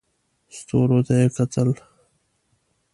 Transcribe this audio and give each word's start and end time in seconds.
ستورو 0.57 0.99
ته 1.07 1.13
یې 1.19 1.27
کتل. 1.35 1.69